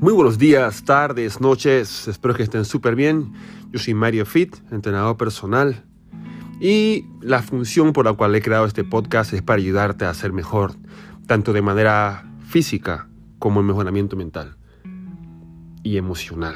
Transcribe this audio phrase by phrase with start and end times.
[0.00, 3.34] Muy buenos días, tardes, noches, espero que estén súper bien.
[3.70, 5.84] Yo soy Mario Fit, entrenador personal.
[6.58, 10.32] Y la función por la cual he creado este podcast es para ayudarte a ser
[10.32, 10.72] mejor,
[11.26, 14.56] tanto de manera física como en mejoramiento mental
[15.82, 16.54] y emocional.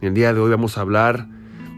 [0.00, 1.28] El día de hoy vamos a hablar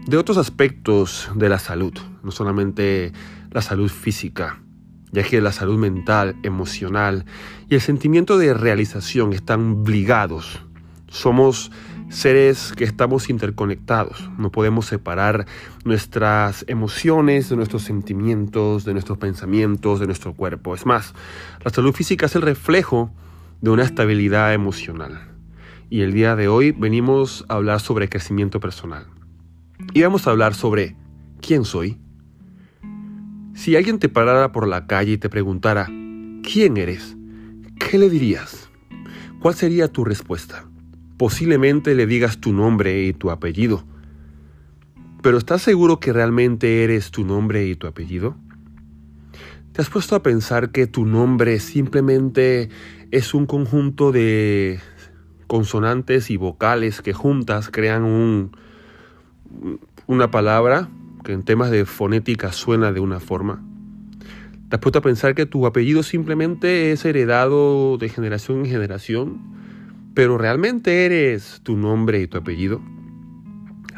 [0.07, 1.93] de otros aspectos de la salud,
[2.23, 3.13] no solamente
[3.51, 4.63] la salud física,
[5.11, 7.25] ya que la salud mental, emocional
[7.69, 10.63] y el sentimiento de realización están ligados.
[11.13, 11.69] Somos
[12.09, 15.45] seres que estamos interconectados, no podemos separar
[15.85, 20.73] nuestras emociones de nuestros sentimientos, de nuestros pensamientos, de nuestro cuerpo.
[20.73, 21.13] Es más,
[21.63, 23.11] la salud física es el reflejo
[23.61, 25.29] de una estabilidad emocional.
[25.91, 29.05] Y el día de hoy venimos a hablar sobre crecimiento personal.
[29.93, 30.95] Y vamos a hablar sobre
[31.41, 31.99] quién soy.
[33.53, 35.85] Si alguien te parara por la calle y te preguntara,
[36.41, 37.15] ¿quién eres?
[37.79, 38.67] ¿Qué le dirías?
[39.39, 40.65] ¿Cuál sería tu respuesta?
[41.17, 43.85] Posiblemente le digas tu nombre y tu apellido.
[45.21, 48.35] Pero ¿estás seguro que realmente eres tu nombre y tu apellido?
[49.71, 52.69] ¿Te has puesto a pensar que tu nombre simplemente
[53.11, 54.79] es un conjunto de
[55.47, 58.51] consonantes y vocales que juntas crean un,
[60.07, 60.89] una palabra
[61.23, 63.63] que en temas de fonética suena de una forma.
[64.69, 69.41] ¿Te has puesto a pensar que tu apellido simplemente es heredado de generación en generación?
[70.13, 72.81] Pero realmente eres tu nombre y tu apellido.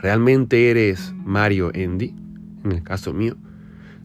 [0.02, 2.16] ¿Realmente eres Mario Endy?
[2.64, 3.36] En el caso mío.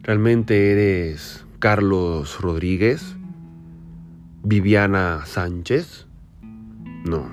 [0.02, 3.16] ¿Realmente eres Carlos Rodríguez?
[4.42, 6.06] ¿Viviana Sánchez?
[7.04, 7.30] No.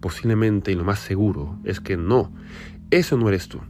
[0.00, 2.32] Posiblemente y lo más seguro es que no.
[2.90, 3.60] Eso no eres tú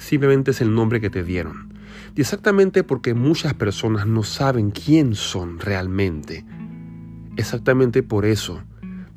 [0.00, 1.74] simplemente es el nombre que te dieron.
[2.16, 6.44] Y exactamente porque muchas personas no saben quién son realmente.
[7.36, 8.62] Exactamente por eso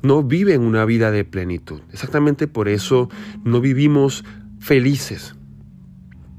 [0.04, 1.80] no viven una vida de plenitud.
[1.90, 3.08] Exactamente por eso
[3.42, 4.24] no vivimos
[4.60, 5.34] felices.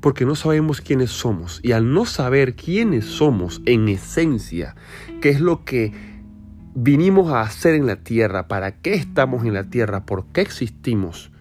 [0.02, 1.60] Porque no sabemos quiénes somos.
[1.64, 4.76] Y al no saber quiénes somos en esencia,
[5.20, 5.92] qué es lo que
[6.76, 11.32] vinimos a hacer en la tierra, para qué estamos en la tierra, por qué existimos,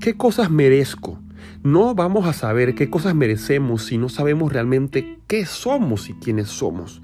[0.00, 1.18] qué cosas merezco,
[1.64, 6.48] no vamos a saber qué cosas merecemos si no sabemos realmente qué somos y quiénes
[6.48, 7.00] somos.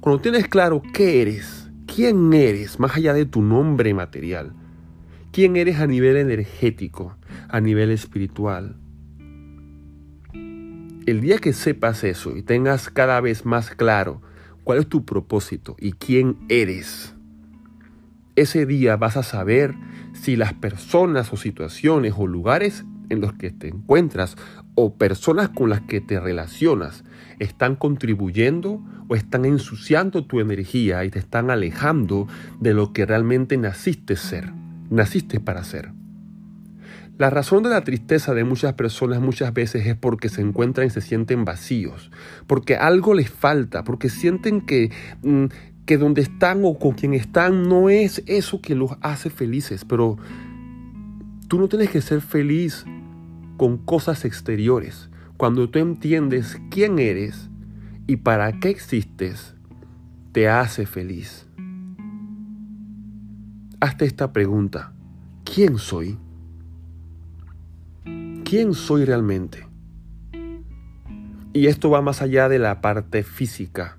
[0.00, 4.52] Cuando tienes claro qué eres, quién eres, más allá de tu nombre material,
[5.32, 7.16] quién eres a nivel energético,
[7.48, 8.76] a nivel espiritual.
[10.32, 14.22] El día que sepas eso y tengas cada vez más claro
[14.64, 17.14] cuál es tu propósito y quién eres,
[18.36, 19.74] ese día vas a saber
[20.12, 24.36] si las personas o situaciones o lugares en los que te encuentras
[24.74, 27.04] o personas con las que te relacionas
[27.38, 32.28] están contribuyendo o están ensuciando tu energía y te están alejando
[32.60, 34.52] de lo que realmente naciste ser,
[34.90, 35.92] naciste para ser.
[37.16, 40.90] La razón de la tristeza de muchas personas muchas veces es porque se encuentran y
[40.90, 42.10] se sienten vacíos,
[42.48, 44.90] porque algo les falta, porque sienten que,
[45.22, 45.44] mm,
[45.86, 50.16] que donde están o con quien están no es eso que los hace felices, pero
[51.48, 52.84] tú no tienes que ser feliz
[53.56, 55.10] con cosas exteriores.
[55.36, 57.50] Cuando tú entiendes quién eres
[58.06, 59.54] y para qué existes,
[60.32, 61.46] te hace feliz.
[63.80, 64.92] Hazte esta pregunta.
[65.44, 66.18] ¿Quién soy?
[68.44, 69.66] ¿Quién soy realmente?
[71.52, 73.98] Y esto va más allá de la parte física.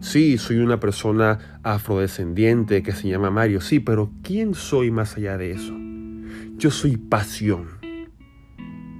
[0.00, 5.36] Sí, soy una persona afrodescendiente que se llama Mario, sí, pero ¿quién soy más allá
[5.36, 5.87] de eso?
[6.56, 7.66] Yo soy pasión.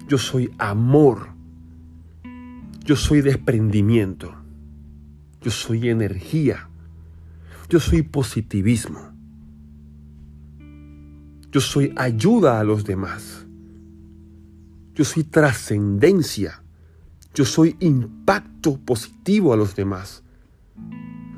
[0.09, 1.29] Yo soy amor.
[2.85, 4.35] Yo soy desprendimiento.
[5.41, 6.69] Yo soy energía.
[7.69, 9.13] Yo soy positivismo.
[11.51, 13.47] Yo soy ayuda a los demás.
[14.95, 16.63] Yo soy trascendencia.
[17.35, 20.23] Yo soy impacto positivo a los demás.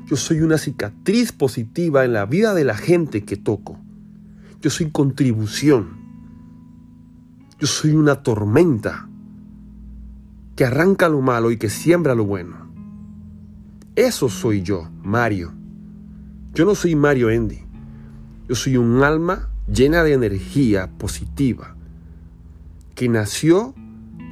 [0.07, 3.79] Yo soy una cicatriz positiva en la vida de la gente que toco.
[4.61, 5.99] Yo soy contribución.
[7.59, 9.07] Yo soy una tormenta
[10.55, 12.71] que arranca lo malo y que siembra lo bueno.
[13.95, 15.53] Eso soy yo, Mario.
[16.53, 17.59] Yo no soy Mario Andy.
[18.47, 21.75] Yo soy un alma llena de energía positiva
[22.95, 23.73] que nació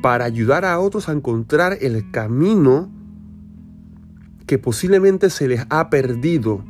[0.01, 2.89] para ayudar a otros a encontrar el camino
[4.45, 6.63] que posiblemente se les ha perdido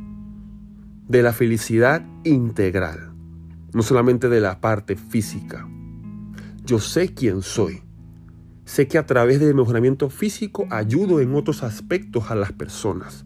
[1.08, 3.09] de la felicidad integral,
[3.72, 5.68] no solamente de la parte física.
[6.64, 7.82] Yo sé quién soy.
[8.64, 13.24] Sé que a través del mejoramiento físico ayudo en otros aspectos a las personas.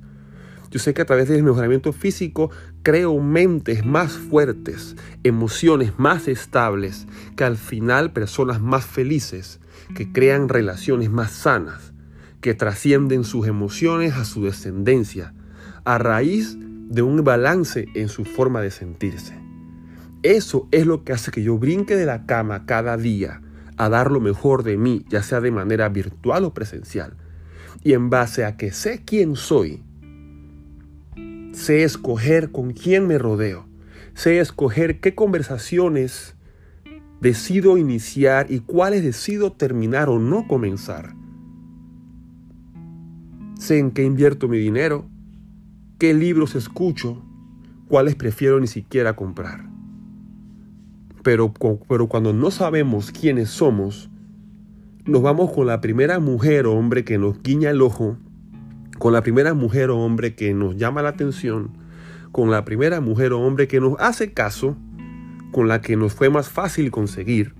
[0.70, 2.50] Yo sé que a través del mejoramiento físico
[2.82, 7.06] creo mentes más fuertes, emociones más estables,
[7.36, 9.60] que al final personas más felices,
[9.94, 11.92] que crean relaciones más sanas,
[12.40, 15.34] que trascienden sus emociones a su descendencia,
[15.84, 19.43] a raíz de un balance en su forma de sentirse.
[20.24, 23.42] Eso es lo que hace que yo brinque de la cama cada día
[23.76, 27.12] a dar lo mejor de mí, ya sea de manera virtual o presencial.
[27.82, 29.82] Y en base a que sé quién soy,
[31.52, 33.66] sé escoger con quién me rodeo,
[34.14, 36.36] sé escoger qué conversaciones
[37.20, 41.14] decido iniciar y cuáles decido terminar o no comenzar.
[43.58, 45.06] Sé en qué invierto mi dinero,
[45.98, 47.22] qué libros escucho,
[47.88, 49.73] cuáles prefiero ni siquiera comprar.
[51.24, 51.54] Pero,
[51.88, 54.10] pero cuando no sabemos quiénes somos,
[55.06, 58.18] nos vamos con la primera mujer o hombre que nos guiña el ojo,
[58.98, 61.70] con la primera mujer o hombre que nos llama la atención,
[62.30, 64.76] con la primera mujer o hombre que nos hace caso,
[65.50, 67.54] con la que nos fue más fácil conseguir,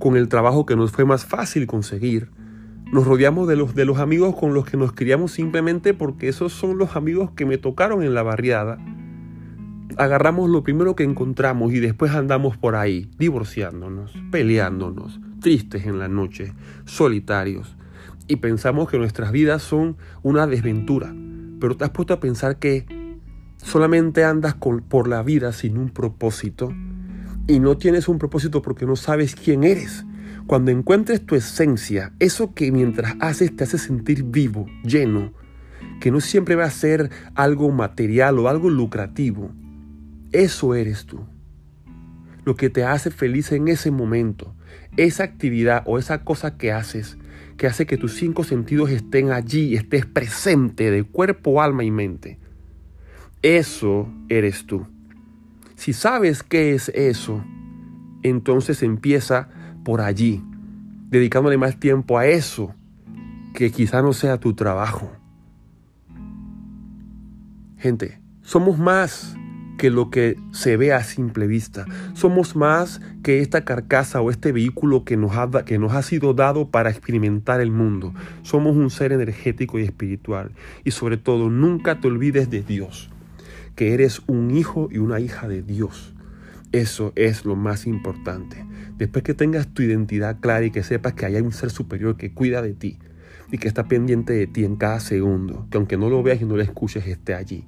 [0.00, 2.30] con el trabajo que nos fue más fácil conseguir.
[2.92, 6.52] Nos rodeamos de los, de los amigos con los que nos criamos simplemente porque esos
[6.52, 8.76] son los amigos que me tocaron en la barriada
[9.96, 16.08] agarramos lo primero que encontramos y después andamos por ahí, divorciándonos, peleándonos, tristes en la
[16.08, 16.52] noche,
[16.84, 17.76] solitarios.
[18.26, 21.14] Y pensamos que nuestras vidas son una desventura.
[21.60, 22.86] Pero te has puesto a pensar que
[23.56, 26.72] solamente andas por la vida sin un propósito.
[27.46, 30.04] Y no tienes un propósito porque no sabes quién eres.
[30.46, 35.32] Cuando encuentres tu esencia, eso que mientras haces te hace sentir vivo, lleno,
[36.00, 39.50] que no siempre va a ser algo material o algo lucrativo,
[40.32, 41.26] eso eres tú.
[42.44, 44.54] Lo que te hace feliz en ese momento,
[44.96, 47.18] esa actividad o esa cosa que haces,
[47.56, 52.38] que hace que tus cinco sentidos estén allí, estés presente de cuerpo, alma y mente.
[53.42, 54.86] Eso eres tú.
[55.76, 57.44] Si sabes qué es eso,
[58.22, 59.48] entonces empieza
[59.84, 60.42] por allí,
[61.08, 62.74] dedicándole más tiempo a eso,
[63.54, 65.12] que quizá no sea tu trabajo.
[67.76, 69.36] Gente, somos más
[69.78, 71.86] que lo que se ve a simple vista.
[72.12, 76.34] Somos más que esta carcasa o este vehículo que nos, ha, que nos ha sido
[76.34, 78.12] dado para experimentar el mundo.
[78.42, 80.50] Somos un ser energético y espiritual.
[80.84, 83.08] Y sobre todo, nunca te olvides de Dios,
[83.76, 86.12] que eres un hijo y una hija de Dios.
[86.72, 88.66] Eso es lo más importante.
[88.98, 92.34] Después que tengas tu identidad clara y que sepas que hay un ser superior que
[92.34, 92.98] cuida de ti
[93.50, 96.44] y que está pendiente de ti en cada segundo, que aunque no lo veas y
[96.44, 97.64] no lo escuches, esté allí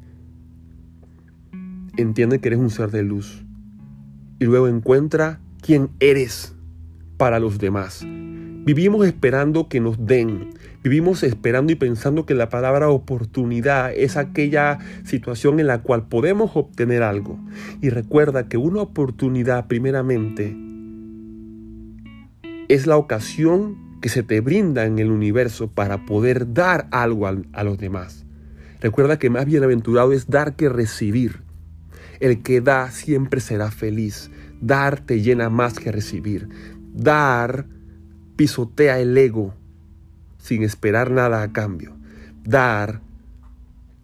[2.00, 3.44] entiende que eres un ser de luz
[4.38, 6.54] y luego encuentra quién eres
[7.16, 8.04] para los demás.
[8.64, 10.50] Vivimos esperando que nos den.
[10.82, 16.52] Vivimos esperando y pensando que la palabra oportunidad es aquella situación en la cual podemos
[16.54, 17.38] obtener algo.
[17.80, 20.56] Y recuerda que una oportunidad primeramente
[22.68, 27.64] es la ocasión que se te brinda en el universo para poder dar algo a,
[27.64, 28.24] los demás.
[28.80, 31.42] Recuerda que más bienaventurado es dar que recibir.
[32.20, 34.30] El que da siempre será feliz.
[34.60, 36.48] Dar te llena más que recibir.
[36.94, 37.66] Dar
[38.36, 39.54] pisotea el ego
[40.38, 41.96] sin esperar nada a cambio.
[42.44, 43.00] Dar,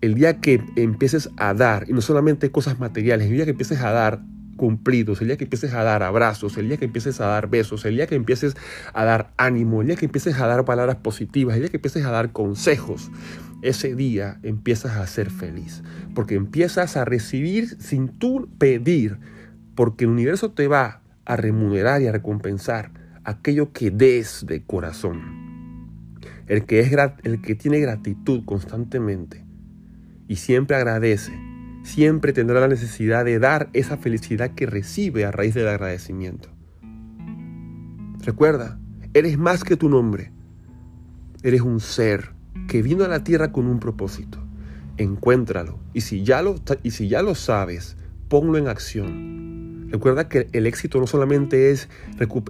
[0.00, 3.80] el día que empieces a dar, y no solamente cosas materiales, el día que empieces
[3.80, 4.20] a dar
[4.56, 7.84] cumplidos, el día que empieces a dar abrazos, el día que empieces a dar besos,
[7.84, 8.56] el día que empieces
[8.92, 12.04] a dar ánimo, el día que empieces a dar palabras positivas, el día que empieces
[12.04, 13.10] a dar consejos,
[13.62, 15.82] ese día empiezas a ser feliz,
[16.14, 19.18] porque empiezas a recibir sin tú pedir,
[19.74, 22.90] porque el universo te va a remunerar y a recompensar
[23.24, 25.46] aquello que des de corazón.
[26.46, 26.92] El que, es
[27.24, 29.44] el que tiene gratitud constantemente
[30.28, 31.32] y siempre agradece,
[31.86, 36.48] siempre tendrá la necesidad de dar esa felicidad que recibe a raíz del agradecimiento.
[38.22, 38.78] Recuerda,
[39.14, 40.32] eres más que tu nombre.
[41.44, 42.32] Eres un ser
[42.66, 44.44] que vino a la tierra con un propósito.
[44.96, 45.78] Encuéntralo.
[45.94, 47.96] Y si ya lo, y si ya lo sabes,
[48.28, 49.88] ponlo en acción.
[49.90, 51.88] Recuerda que el éxito no solamente es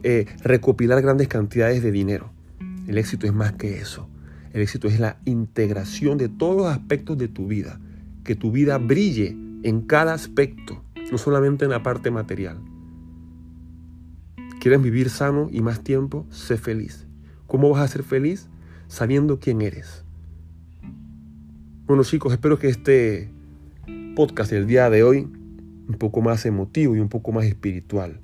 [0.02, 2.32] eh, recopilar grandes cantidades de dinero.
[2.86, 4.08] El éxito es más que eso.
[4.54, 7.78] El éxito es la integración de todos los aspectos de tu vida.
[8.26, 12.58] Que tu vida brille en cada aspecto, no solamente en la parte material.
[14.60, 16.26] ¿Quieres vivir sano y más tiempo?
[16.30, 17.06] Sé feliz.
[17.46, 18.48] ¿Cómo vas a ser feliz?
[18.88, 20.04] Sabiendo quién eres.
[21.86, 23.30] Bueno chicos, espero que este
[24.16, 25.28] podcast del día de hoy,
[25.88, 28.18] un poco más emotivo y un poco más espiritual,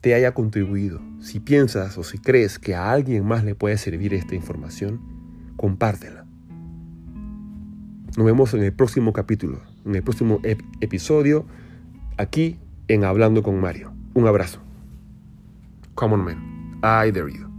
[0.00, 1.00] te haya contribuido.
[1.20, 5.00] Si piensas o si crees que a alguien más le puede servir esta información,
[5.56, 6.26] compártela.
[8.16, 10.40] Nos vemos en el próximo capítulo, en el próximo
[10.80, 11.46] episodio,
[12.16, 13.92] aquí en Hablando con Mario.
[14.14, 14.60] Un abrazo.
[15.94, 16.80] Come on, man.
[16.82, 17.49] I dare you.